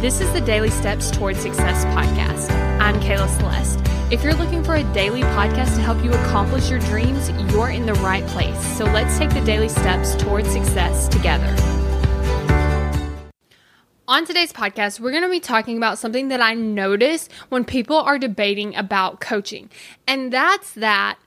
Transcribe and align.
This 0.00 0.22
is 0.22 0.32
the 0.32 0.40
Daily 0.40 0.70
Steps 0.70 1.10
Toward 1.10 1.36
Success 1.36 1.84
podcast. 1.94 2.50
I'm 2.80 2.98
Kayla 3.00 3.28
Celeste. 3.36 3.78
If 4.10 4.24
you're 4.24 4.32
looking 4.32 4.64
for 4.64 4.76
a 4.76 4.94
daily 4.94 5.20
podcast 5.20 5.74
to 5.74 5.82
help 5.82 6.02
you 6.02 6.10
accomplish 6.10 6.70
your 6.70 6.78
dreams, 6.78 7.28
you're 7.52 7.68
in 7.68 7.84
the 7.84 7.92
right 7.96 8.26
place. 8.28 8.58
So 8.78 8.86
let's 8.86 9.18
take 9.18 9.28
the 9.28 9.42
daily 9.42 9.68
steps 9.68 10.14
toward 10.14 10.46
success 10.46 11.06
together. 11.06 11.54
On 14.08 14.24
today's 14.24 14.54
podcast, 14.54 15.00
we're 15.00 15.10
going 15.10 15.22
to 15.22 15.28
be 15.28 15.38
talking 15.38 15.76
about 15.76 15.98
something 15.98 16.28
that 16.28 16.40
I 16.40 16.54
notice 16.54 17.28
when 17.50 17.66
people 17.66 17.98
are 17.98 18.18
debating 18.18 18.74
about 18.76 19.20
coaching, 19.20 19.68
and 20.06 20.32
that's 20.32 20.72
that 20.72 21.18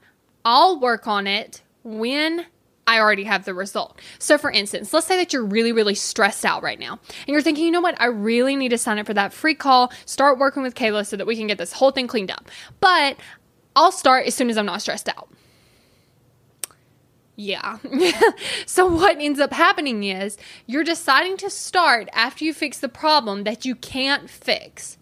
I'll 0.43 0.79
work 0.79 1.07
on 1.07 1.27
it 1.27 1.61
when 1.83 2.47
I 2.85 2.99
already 2.99 3.23
have 3.23 3.45
the 3.45 3.53
result. 3.53 3.99
So, 4.19 4.37
for 4.37 4.51
instance, 4.51 4.93
let's 4.93 5.07
say 5.07 5.17
that 5.17 5.31
you're 5.31 5.45
really, 5.45 5.71
really 5.71 5.95
stressed 5.95 6.45
out 6.45 6.63
right 6.63 6.79
now 6.79 6.93
and 6.93 7.27
you're 7.27 7.41
thinking, 7.41 7.65
you 7.65 7.71
know 7.71 7.81
what, 7.81 7.99
I 7.99 8.07
really 8.07 8.55
need 8.55 8.69
to 8.69 8.77
sign 8.77 8.99
up 8.99 9.05
for 9.05 9.13
that 9.13 9.33
free 9.33 9.55
call, 9.55 9.91
start 10.05 10.37
working 10.37 10.63
with 10.63 10.75
Kayla 10.75 11.05
so 11.05 11.15
that 11.15 11.27
we 11.27 11.35
can 11.35 11.47
get 11.47 11.57
this 11.57 11.73
whole 11.73 11.91
thing 11.91 12.07
cleaned 12.07 12.31
up. 12.31 12.49
But 12.79 13.17
I'll 13.75 13.91
start 13.91 14.25
as 14.25 14.35
soon 14.35 14.49
as 14.49 14.57
I'm 14.57 14.65
not 14.65 14.81
stressed 14.81 15.07
out. 15.09 15.29
Yeah. 17.35 17.79
so, 18.65 18.85
what 18.85 19.17
ends 19.19 19.39
up 19.39 19.53
happening 19.53 20.03
is 20.03 20.37
you're 20.67 20.83
deciding 20.83 21.37
to 21.37 21.49
start 21.49 22.09
after 22.13 22.45
you 22.45 22.53
fix 22.53 22.79
the 22.79 22.89
problem 22.89 23.43
that 23.43 23.65
you 23.65 23.75
can't 23.75 24.29
fix 24.29 24.97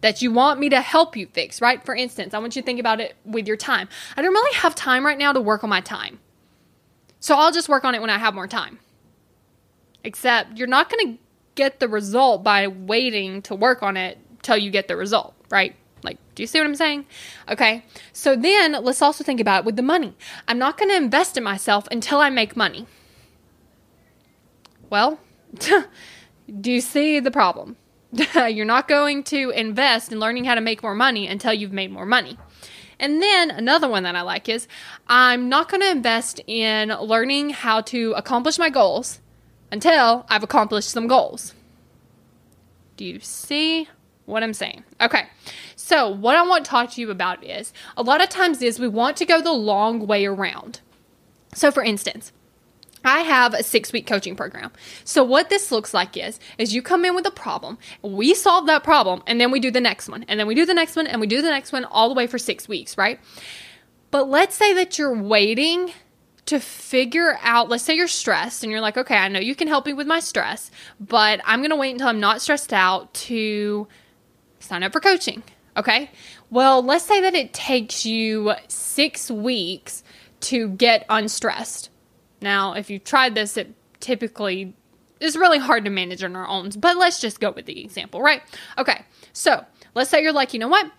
that 0.00 0.22
you 0.22 0.30
want 0.30 0.60
me 0.60 0.68
to 0.68 0.80
help 0.80 1.16
you 1.16 1.26
fix, 1.26 1.60
right? 1.60 1.84
For 1.84 1.94
instance, 1.94 2.34
I 2.34 2.38
want 2.38 2.54
you 2.56 2.62
to 2.62 2.66
think 2.66 2.80
about 2.80 3.00
it 3.00 3.16
with 3.24 3.46
your 3.46 3.56
time. 3.56 3.88
I 4.16 4.22
don't 4.22 4.32
really 4.32 4.56
have 4.56 4.74
time 4.74 5.04
right 5.04 5.18
now 5.18 5.32
to 5.32 5.40
work 5.40 5.64
on 5.64 5.70
my 5.70 5.80
time. 5.80 6.20
So 7.26 7.34
I'll 7.34 7.50
just 7.50 7.68
work 7.68 7.84
on 7.84 7.96
it 7.96 8.00
when 8.00 8.08
I 8.08 8.18
have 8.18 8.36
more 8.36 8.46
time. 8.46 8.78
Except 10.04 10.56
you're 10.56 10.68
not 10.68 10.88
going 10.88 11.08
to 11.08 11.22
get 11.56 11.80
the 11.80 11.88
result 11.88 12.44
by 12.44 12.68
waiting 12.68 13.42
to 13.42 13.56
work 13.56 13.82
on 13.82 13.96
it 13.96 14.18
till 14.42 14.56
you 14.56 14.70
get 14.70 14.86
the 14.86 14.94
result, 14.94 15.34
right? 15.50 15.74
Like, 16.04 16.18
do 16.36 16.44
you 16.44 16.46
see 16.46 16.60
what 16.60 16.68
I'm 16.68 16.76
saying? 16.76 17.04
Okay. 17.48 17.84
So 18.12 18.36
then 18.36 18.74
let's 18.80 19.02
also 19.02 19.24
think 19.24 19.40
about 19.40 19.62
it 19.62 19.64
with 19.64 19.74
the 19.74 19.82
money. 19.82 20.14
I'm 20.46 20.58
not 20.58 20.78
going 20.78 20.88
to 20.88 20.96
invest 20.96 21.36
in 21.36 21.42
myself 21.42 21.88
until 21.90 22.20
I 22.20 22.30
make 22.30 22.54
money. 22.54 22.86
Well, 24.88 25.18
do 26.60 26.70
you 26.70 26.80
see 26.80 27.18
the 27.18 27.32
problem? 27.32 27.74
You're 28.36 28.64
not 28.64 28.86
going 28.86 29.24
to 29.24 29.50
invest 29.50 30.12
in 30.12 30.20
learning 30.20 30.44
how 30.44 30.54
to 30.54 30.60
make 30.60 30.80
more 30.80 30.94
money 30.94 31.26
until 31.26 31.52
you've 31.52 31.72
made 31.72 31.90
more 31.90 32.06
money. 32.06 32.38
And 32.98 33.20
then 33.20 33.50
another 33.50 33.88
one 33.88 34.04
that 34.04 34.16
I 34.16 34.22
like 34.22 34.48
is 34.48 34.66
I'm 35.06 35.48
not 35.48 35.70
going 35.70 35.82
to 35.82 35.90
invest 35.90 36.40
in 36.46 36.88
learning 36.88 37.50
how 37.50 37.82
to 37.82 38.12
accomplish 38.16 38.58
my 38.58 38.70
goals 38.70 39.20
until 39.70 40.24
I've 40.28 40.42
accomplished 40.42 40.90
some 40.90 41.06
goals. 41.06 41.54
Do 42.96 43.04
you 43.04 43.20
see 43.20 43.88
what 44.24 44.42
I'm 44.42 44.54
saying? 44.54 44.84
Okay. 45.00 45.24
So, 45.74 46.08
what 46.08 46.36
I 46.36 46.42
want 46.42 46.64
to 46.64 46.70
talk 46.70 46.90
to 46.92 47.00
you 47.00 47.10
about 47.10 47.44
is 47.44 47.72
a 47.96 48.02
lot 48.02 48.22
of 48.22 48.28
times 48.28 48.62
is 48.62 48.80
we 48.80 48.88
want 48.88 49.16
to 49.18 49.26
go 49.26 49.40
the 49.40 49.52
long 49.52 50.06
way 50.06 50.24
around. 50.26 50.80
So, 51.54 51.70
for 51.70 51.82
instance, 51.82 52.32
I 53.04 53.20
have 53.20 53.54
a 53.54 53.62
six 53.62 53.92
week 53.92 54.06
coaching 54.06 54.36
program. 54.36 54.72
So 55.04 55.22
what 55.22 55.48
this 55.48 55.70
looks 55.70 55.94
like 55.94 56.16
is, 56.16 56.40
is 56.58 56.74
you 56.74 56.82
come 56.82 57.04
in 57.04 57.14
with 57.14 57.26
a 57.26 57.30
problem, 57.30 57.78
we 58.02 58.34
solve 58.34 58.66
that 58.66 58.82
problem, 58.82 59.22
and 59.26 59.40
then 59.40 59.50
we 59.50 59.60
do 59.60 59.70
the 59.70 59.80
next 59.80 60.08
one, 60.08 60.24
and 60.28 60.40
then 60.40 60.46
we 60.46 60.54
do 60.54 60.66
the 60.66 60.74
next 60.74 60.96
one, 60.96 61.06
and 61.06 61.20
we 61.20 61.26
do 61.26 61.42
the 61.42 61.50
next 61.50 61.72
one 61.72 61.84
all 61.84 62.08
the 62.08 62.14
way 62.14 62.26
for 62.26 62.38
six 62.38 62.68
weeks, 62.68 62.98
right? 62.98 63.20
But 64.10 64.28
let's 64.28 64.56
say 64.56 64.72
that 64.74 64.98
you're 64.98 65.16
waiting 65.16 65.92
to 66.46 66.60
figure 66.60 67.38
out, 67.42 67.68
let's 67.68 67.82
say 67.82 67.94
you're 67.94 68.08
stressed 68.08 68.62
and 68.62 68.70
you're 68.70 68.80
like, 68.80 68.96
okay, 68.96 69.16
I 69.16 69.28
know 69.28 69.40
you 69.40 69.54
can 69.54 69.68
help 69.68 69.84
me 69.84 69.92
with 69.92 70.06
my 70.06 70.20
stress, 70.20 70.70
but 71.00 71.40
I'm 71.44 71.62
to 71.68 71.76
wait 71.76 71.90
until 71.90 72.08
I'm 72.08 72.20
not 72.20 72.40
stressed 72.40 72.72
out 72.72 73.12
to 73.14 73.88
sign 74.60 74.82
up 74.82 74.92
for 74.92 75.00
coaching. 75.00 75.42
Okay. 75.76 76.10
Well, 76.50 76.82
let's 76.82 77.04
say 77.04 77.20
that 77.20 77.34
it 77.34 77.52
takes 77.52 78.06
you 78.06 78.54
six 78.68 79.30
weeks 79.30 80.04
to 80.40 80.68
get 80.68 81.04
unstressed. 81.08 81.90
Now, 82.40 82.74
if 82.74 82.90
you've 82.90 83.04
tried 83.04 83.34
this, 83.34 83.56
it 83.56 83.74
typically 84.00 84.74
is 85.20 85.36
really 85.36 85.58
hard 85.58 85.84
to 85.84 85.90
manage 85.90 86.22
on 86.22 86.36
our 86.36 86.46
own, 86.46 86.70
but 86.78 86.96
let's 86.96 87.20
just 87.20 87.40
go 87.40 87.50
with 87.50 87.66
the 87.66 87.82
example, 87.82 88.20
right? 88.20 88.42
Okay, 88.76 89.02
so 89.32 89.64
let's 89.94 90.10
say 90.10 90.22
you're 90.22 90.32
like, 90.32 90.52
you 90.52 90.60
know 90.60 90.68
what? 90.68 90.90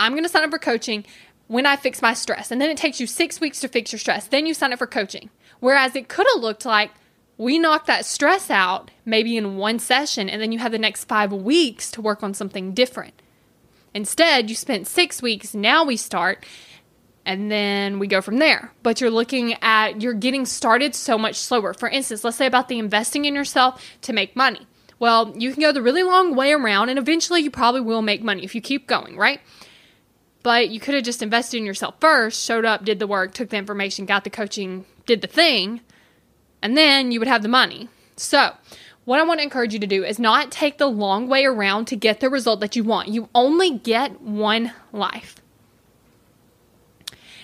I'm 0.00 0.16
to 0.16 0.28
sign 0.28 0.44
up 0.44 0.50
for 0.50 0.58
coaching 0.58 1.04
when 1.48 1.66
I 1.66 1.76
fix 1.76 2.00
my 2.00 2.14
stress. 2.14 2.50
And 2.50 2.60
then 2.60 2.70
it 2.70 2.76
takes 2.76 3.00
you 3.00 3.06
six 3.06 3.40
weeks 3.40 3.60
to 3.60 3.68
fix 3.68 3.92
your 3.92 3.98
stress. 3.98 4.28
Then 4.28 4.46
you 4.46 4.54
sign 4.54 4.72
up 4.72 4.78
for 4.78 4.86
coaching. 4.86 5.30
Whereas 5.60 5.96
it 5.96 6.08
could 6.08 6.26
have 6.34 6.42
looked 6.42 6.64
like 6.64 6.92
we 7.36 7.58
knock 7.58 7.86
that 7.86 8.04
stress 8.04 8.50
out 8.50 8.90
maybe 9.04 9.36
in 9.36 9.56
one 9.56 9.78
session, 9.78 10.28
and 10.28 10.40
then 10.40 10.52
you 10.52 10.58
have 10.58 10.72
the 10.72 10.78
next 10.78 11.04
five 11.04 11.32
weeks 11.32 11.90
to 11.92 12.02
work 12.02 12.22
on 12.22 12.34
something 12.34 12.72
different. 12.72 13.14
Instead, 13.94 14.50
you 14.50 14.56
spent 14.56 14.86
six 14.86 15.22
weeks, 15.22 15.54
now 15.54 15.84
we 15.84 15.96
start, 15.96 16.44
and 17.28 17.50
then 17.50 17.98
we 17.98 18.06
go 18.06 18.22
from 18.22 18.38
there. 18.38 18.72
But 18.82 19.02
you're 19.02 19.10
looking 19.10 19.52
at, 19.62 20.00
you're 20.00 20.14
getting 20.14 20.46
started 20.46 20.94
so 20.94 21.18
much 21.18 21.34
slower. 21.34 21.74
For 21.74 21.86
instance, 21.86 22.24
let's 22.24 22.38
say 22.38 22.46
about 22.46 22.68
the 22.68 22.78
investing 22.78 23.26
in 23.26 23.34
yourself 23.34 23.84
to 24.00 24.14
make 24.14 24.34
money. 24.34 24.66
Well, 24.98 25.34
you 25.36 25.52
can 25.52 25.60
go 25.60 25.70
the 25.70 25.82
really 25.82 26.02
long 26.02 26.34
way 26.34 26.52
around, 26.52 26.88
and 26.88 26.98
eventually 26.98 27.42
you 27.42 27.50
probably 27.50 27.82
will 27.82 28.00
make 28.00 28.22
money 28.22 28.44
if 28.44 28.54
you 28.54 28.62
keep 28.62 28.86
going, 28.86 29.18
right? 29.18 29.42
But 30.42 30.70
you 30.70 30.80
could 30.80 30.94
have 30.94 31.04
just 31.04 31.22
invested 31.22 31.58
in 31.58 31.66
yourself 31.66 31.96
first, 32.00 32.42
showed 32.42 32.64
up, 32.64 32.86
did 32.86 32.98
the 32.98 33.06
work, 33.06 33.34
took 33.34 33.50
the 33.50 33.58
information, 33.58 34.06
got 34.06 34.24
the 34.24 34.30
coaching, 34.30 34.86
did 35.04 35.20
the 35.20 35.26
thing, 35.26 35.82
and 36.62 36.78
then 36.78 37.12
you 37.12 37.18
would 37.18 37.28
have 37.28 37.42
the 37.42 37.48
money. 37.48 37.90
So, 38.16 38.54
what 39.04 39.20
I 39.20 39.24
want 39.24 39.40
to 39.40 39.44
encourage 39.44 39.74
you 39.74 39.80
to 39.80 39.86
do 39.86 40.02
is 40.02 40.18
not 40.18 40.50
take 40.50 40.78
the 40.78 40.86
long 40.86 41.28
way 41.28 41.44
around 41.44 41.88
to 41.88 41.96
get 41.96 42.20
the 42.20 42.30
result 42.30 42.60
that 42.60 42.74
you 42.74 42.84
want. 42.84 43.08
You 43.08 43.28
only 43.34 43.76
get 43.78 44.22
one 44.22 44.72
life. 44.92 45.42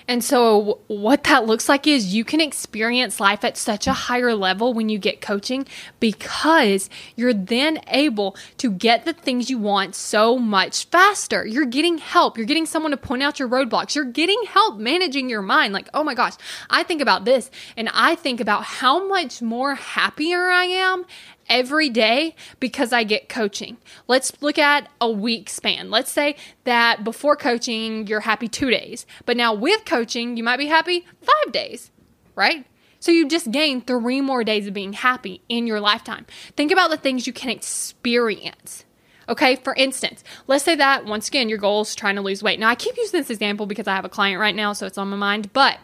And 0.07 0.23
so, 0.23 0.81
what 0.87 1.25
that 1.25 1.47
looks 1.47 1.67
like 1.67 1.87
is 1.87 2.15
you 2.15 2.25
can 2.25 2.41
experience 2.41 3.21
life 3.21 3.43
at 3.43 3.57
such 3.57 3.87
a 3.87 3.93
higher 3.95 4.35
level 4.35 4.75
when 4.75 4.91
you 4.91 4.99
get 4.99 5.23
coaching 5.23 5.67
because 5.99 6.91
you're 7.17 7.33
then 7.33 7.81
able 7.89 8.37
to 8.59 8.71
get 8.71 9.07
the 9.07 9.15
things 9.15 9.49
you 9.49 9.57
want 9.57 9.95
so 9.95 10.39
much 10.39 10.85
faster. 10.89 11.47
You're 11.47 11.65
getting 11.65 11.97
help. 11.97 12.37
You're 12.37 12.47
getting 12.47 12.67
someone 12.67 12.91
to 12.91 12.99
point 12.99 13.23
out 13.23 13.39
your 13.39 13.49
roadblocks. 13.49 13.95
You're 13.95 14.05
getting 14.05 14.43
help 14.47 14.79
managing 14.79 15.31
your 15.31 15.43
mind. 15.43 15.73
Like, 15.73 15.89
oh 15.95 16.05
my 16.05 16.15
gosh, 16.15 16.35
I 16.69 16.83
think 16.83 17.01
about 17.01 17.25
this 17.25 17.51
and 17.75 17.89
I 17.95 18.15
think 18.15 18.41
about 18.41 18.65
how 18.65 19.09
much 19.09 19.41
more 19.41 19.75
happier 19.75 20.51
I 20.51 20.65
am 20.65 21.07
every 21.49 21.89
day 21.89 22.35
because 22.61 22.93
I 22.93 23.05
get 23.05 23.29
coaching. 23.29 23.77
Let's 24.09 24.41
look 24.43 24.59
at 24.59 24.89
a 25.01 25.11
week 25.11 25.49
span. 25.49 25.91
Let's 25.91 26.11
say 26.11 26.37
that 26.65 27.05
before 27.05 27.37
coaching, 27.37 28.07
you're 28.07 28.21
happy 28.21 28.49
two 28.49 28.71
days, 28.71 29.07
but 29.27 29.37
now 29.37 29.55
with 29.55 29.85
coaching, 29.85 29.94
you 30.37 30.45
might 30.45 30.59
be 30.59 30.67
happy 30.67 31.07
five 31.21 31.53
days, 31.53 31.91
right? 32.35 32.67
So 33.01 33.11
you 33.11 33.29
just 33.29 33.51
gain 33.51 33.83
three 33.83 34.21
more 34.21 34.45
days 34.45 34.67
of 34.67 34.75
being 34.75 34.95
happy 34.95 35.43
in 35.49 35.67
your 35.67 35.81
lifetime. 35.81 36.27
Think 36.57 36.73
about 36.73 36.91
the 36.91 36.97
things 36.97 37.27
you 37.27 37.33
can 37.33 37.51
experience. 37.51 38.85
Okay, 39.29 39.57
for 39.57 39.75
instance, 39.75 40.25
let's 40.47 40.65
say 40.65 40.75
that 40.75 41.05
once 41.05 41.29
again, 41.29 41.49
your 41.49 41.59
goal 41.59 41.83
is 41.83 41.95
trying 41.95 42.17
to 42.17 42.23
lose 42.23 42.43
weight. 42.43 42.59
Now, 42.59 42.69
I 42.69 42.75
keep 42.75 42.97
using 42.97 43.21
this 43.21 43.31
example 43.31 43.67
because 43.67 43.87
I 43.87 43.95
have 43.95 44.05
a 44.05 44.11
client 44.11 44.41
right 44.41 44.55
now, 44.55 44.73
so 44.73 44.87
it's 44.87 44.99
on 44.99 45.09
my 45.09 45.17
mind, 45.17 45.53
but 45.53 45.79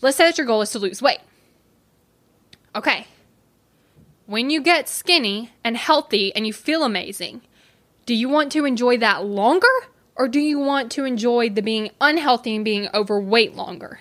let's 0.00 0.16
say 0.16 0.24
that 0.24 0.38
your 0.38 0.46
goal 0.46 0.62
is 0.62 0.70
to 0.70 0.78
lose 0.78 1.02
weight. 1.02 1.20
Okay, 2.74 3.06
when 4.26 4.48
you 4.48 4.62
get 4.62 4.88
skinny 4.88 5.50
and 5.62 5.76
healthy 5.76 6.34
and 6.34 6.46
you 6.46 6.52
feel 6.52 6.84
amazing, 6.84 7.42
do 8.06 8.14
you 8.14 8.28
want 8.28 8.52
to 8.52 8.64
enjoy 8.64 8.96
that 8.98 9.24
longer 9.24 9.68
or 10.16 10.28
do 10.28 10.40
you 10.40 10.58
want 10.58 10.92
to 10.92 11.04
enjoy 11.04 11.50
the 11.50 11.62
being 11.62 11.90
unhealthy 12.00 12.54
and 12.54 12.64
being 12.64 12.88
overweight 12.94 13.54
longer? 13.54 14.00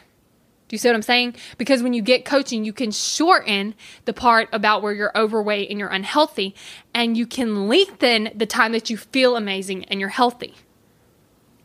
Do 0.67 0.75
you 0.75 0.77
see 0.77 0.87
what 0.87 0.95
I'm 0.95 1.01
saying? 1.01 1.35
Because 1.57 1.83
when 1.83 1.93
you 1.93 2.01
get 2.01 2.23
coaching, 2.23 2.63
you 2.63 2.71
can 2.71 2.91
shorten 2.91 3.75
the 4.05 4.13
part 4.13 4.47
about 4.53 4.81
where 4.81 4.93
you're 4.93 5.11
overweight 5.17 5.69
and 5.69 5.77
you're 5.77 5.89
unhealthy, 5.89 6.55
and 6.93 7.17
you 7.17 7.27
can 7.27 7.67
lengthen 7.67 8.29
the 8.33 8.45
time 8.45 8.71
that 8.71 8.89
you 8.89 8.95
feel 8.95 9.35
amazing 9.35 9.83
and 9.85 9.99
you're 9.99 10.09
healthy. 10.09 10.55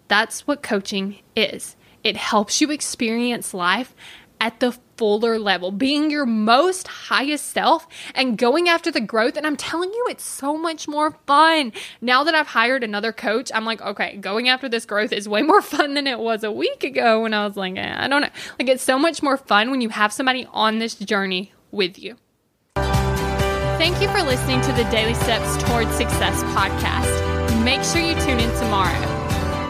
That's 0.09 0.47
what 0.47 0.63
coaching 0.63 1.21
is. 1.37 1.77
It 2.03 2.17
helps 2.17 2.61
you 2.61 2.71
experience 2.71 3.55
life 3.55 3.95
at 4.41 4.59
the 4.61 4.77
fuller 4.97 5.39
level, 5.39 5.71
being 5.71 6.11
your 6.11 6.27
most 6.27 6.89
highest 6.89 7.47
self 7.47 7.87
and 8.15 8.39
going 8.39 8.69
after 8.69 8.91
the 8.91 9.01
growth. 9.01 9.37
And 9.37 9.47
I'm 9.47 9.57
telling 9.57 9.93
you, 9.93 10.07
it's 10.11 10.25
so 10.25 10.57
much 10.57 10.89
more 10.89 11.13
fun. 11.27 11.73
Now 12.01 12.25
that 12.25 12.35
I've 12.35 12.47
hired 12.47 12.83
another 12.83 13.13
coach, 13.13 13.51
I'm 13.55 13.65
like, 13.65 13.81
okay, 13.81 14.17
going 14.17 14.49
after 14.49 14.69
this 14.69 14.85
growth 14.87 15.13
is 15.13 15.29
way 15.29 15.43
more 15.43 15.63
fun 15.77 15.95
than 15.95 16.07
it 16.07 16.19
was 16.19 16.45
a 16.45 16.51
week 16.51 16.85
ago 16.85 17.23
when 17.23 17.35
I 17.35 17.47
was 17.47 17.57
like, 17.57 17.77
eh, 17.77 17.95
I 17.97 18.09
don't 18.09 18.23
know. 18.23 18.31
Like, 18.59 18.69
it's 18.69 18.83
so 18.83 18.99
much 18.99 19.23
more 19.23 19.37
fun 19.37 19.71
when 19.71 19.81
you 19.81 19.89
have 19.91 20.13
somebody 20.13 20.47
on 20.53 20.79
this 20.79 20.95
journey 20.95 21.53
with 21.71 21.99
you. 21.99 22.17
Thank 22.77 24.01
you 24.01 24.09
for 24.09 24.23
listening 24.23 24.61
to 24.63 24.73
the 24.73 24.85
Daily 24.91 25.15
Steps 25.15 25.63
Towards 25.65 25.95
Success 25.95 26.43
podcast. 26.45 27.65
Make 27.65 27.83
sure 27.83 28.01
you 28.01 28.15
tune 28.25 28.41
in 28.41 28.51
tomorrow. 28.59 28.91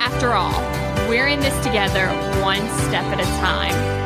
After 0.00 0.32
all, 0.32 0.61
we're 1.08 1.26
in 1.26 1.40
this 1.40 1.56
together, 1.64 2.08
one 2.40 2.67
step 2.87 3.05
at 3.05 3.20
a 3.20 3.25
time. 3.40 4.06